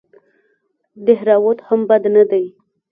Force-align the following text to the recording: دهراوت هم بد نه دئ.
دهراوت 1.05 1.59
هم 1.67 1.79
بد 1.89 2.03
نه 2.15 2.23
دئ. 2.31 2.45